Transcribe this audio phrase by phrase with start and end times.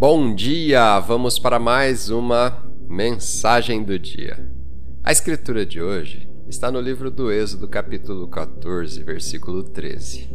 [0.00, 0.98] Bom dia!
[0.98, 4.50] Vamos para mais uma mensagem do dia.
[5.04, 10.34] A escritura de hoje está no livro do Êxodo, capítulo 14, versículo 13.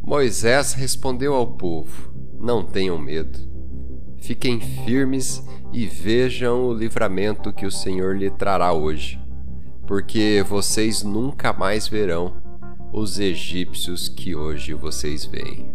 [0.00, 3.36] Moisés respondeu ao povo: Não tenham medo.
[4.18, 9.20] Fiquem firmes e vejam o livramento que o Senhor lhe trará hoje,
[9.88, 12.36] porque vocês nunca mais verão
[12.92, 15.74] os egípcios que hoje vocês veem.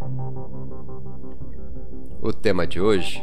[2.23, 3.19] O tema de hoje: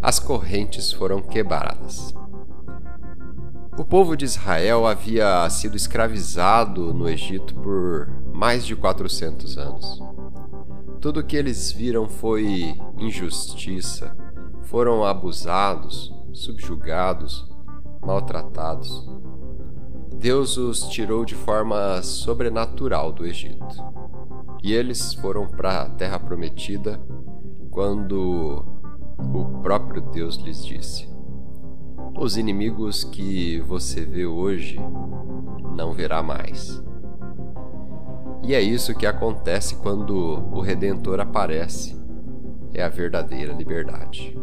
[0.00, 2.14] As correntes foram quebradas.
[3.76, 10.00] O povo de Israel havia sido escravizado no Egito por mais de 400 anos.
[11.00, 14.16] Tudo o que eles viram foi injustiça,
[14.62, 17.44] foram abusados, subjugados,
[18.00, 19.04] maltratados.
[20.14, 23.66] Deus os tirou de forma sobrenatural do Egito.
[24.62, 27.00] E eles foram para a terra prometida
[27.80, 28.62] quando
[29.18, 31.08] o próprio Deus lhes disse:
[32.14, 34.78] Os inimigos que você vê hoje
[35.74, 36.84] não verá mais.
[38.42, 41.98] E é isso que acontece quando o Redentor aparece.
[42.74, 44.38] É a verdadeira liberdade.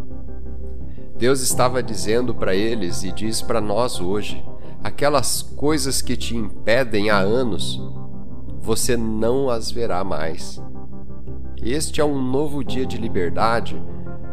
[1.16, 4.44] Deus estava dizendo para eles e diz para nós hoje:
[4.84, 7.80] aquelas coisas que te impedem há anos,
[8.60, 10.60] você não as verá mais.
[11.62, 13.82] Este é um novo dia de liberdade,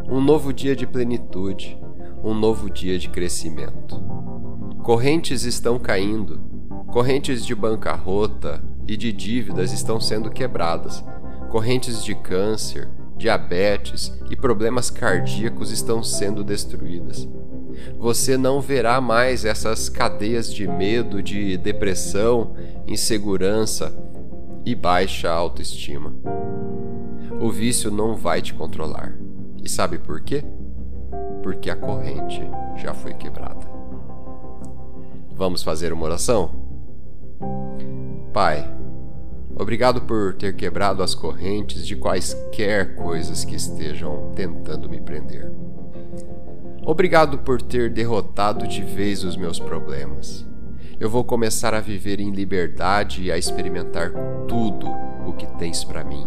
[0.09, 1.77] um novo dia de plenitude,
[2.23, 3.99] um novo dia de crescimento.
[4.83, 6.39] Correntes estão caindo,
[6.93, 11.03] correntes de bancarrota e de dívidas estão sendo quebradas,
[11.49, 17.27] correntes de câncer, diabetes e problemas cardíacos estão sendo destruídas.
[17.99, 22.55] Você não verá mais essas cadeias de medo, de depressão,
[22.87, 23.97] insegurança
[24.65, 26.15] e baixa autoestima
[27.45, 29.15] o vício não vai te controlar.
[29.63, 30.43] E sabe por quê?
[31.43, 32.41] Porque a corrente
[32.75, 33.69] já foi quebrada.
[35.31, 36.51] Vamos fazer uma oração?
[38.33, 38.67] Pai,
[39.55, 45.53] obrigado por ter quebrado as correntes de quaisquer coisas que estejam tentando me prender.
[46.83, 50.47] Obrigado por ter derrotado de vez os meus problemas.
[50.99, 54.13] Eu vou começar a viver em liberdade e a experimentar
[54.49, 54.89] tudo
[55.27, 56.27] o que tens para mim